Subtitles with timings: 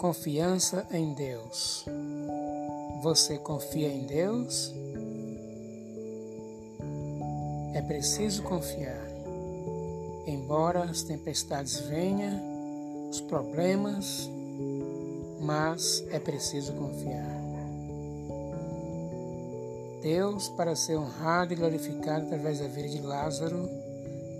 [0.00, 1.84] Confiança em Deus.
[3.02, 4.74] Você confia em Deus?
[7.74, 9.06] É preciso confiar.
[10.26, 14.26] Embora as tempestades venham, os problemas,
[15.38, 17.38] mas é preciso confiar.
[20.00, 23.68] Deus, para ser honrado e glorificado através da vida de Lázaro,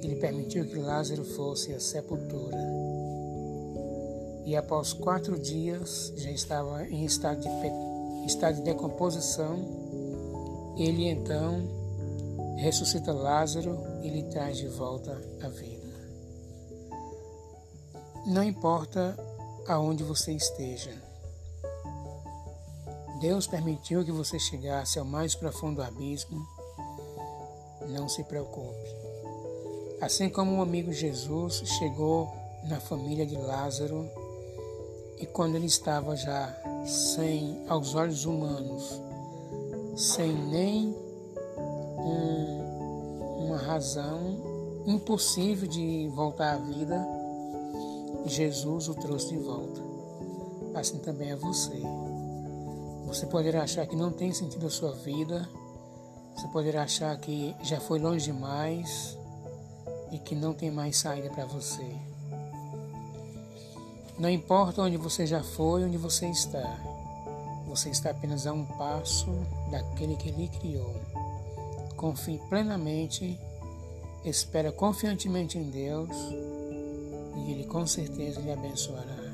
[0.03, 2.80] ele permitiu que Lázaro fosse à sepultura.
[4.51, 13.13] E após quatro dias, já estava em estado de, estado de decomposição, ele então ressuscita
[13.13, 15.87] Lázaro e lhe traz de volta a vida.
[18.27, 19.17] Não importa
[19.69, 21.01] aonde você esteja,
[23.21, 26.45] Deus permitiu que você chegasse ao mais profundo abismo.
[27.89, 28.97] Não se preocupe.
[30.01, 32.29] Assim como o amigo Jesus chegou
[32.65, 34.11] na família de Lázaro
[35.21, 36.51] e quando ele estava já
[36.87, 39.01] sem, aos olhos humanos,
[39.95, 40.97] sem nem
[41.99, 47.07] um, uma razão impossível de voltar à vida,
[48.25, 49.81] Jesus o trouxe de volta.
[50.75, 51.83] Assim também é você.
[53.07, 55.47] Você poderá achar que não tem sentido a sua vida,
[56.35, 59.19] você poderá achar que já foi longe demais
[60.11, 62.10] e que não tem mais saída para você.
[64.21, 66.79] Não importa onde você já foi, onde você está,
[67.67, 69.31] você está apenas a um passo
[69.71, 70.95] daquele que lhe criou.
[71.97, 73.41] Confie plenamente,
[74.23, 76.11] espera confiantemente em Deus
[77.35, 79.31] e Ele com certeza lhe abençoará.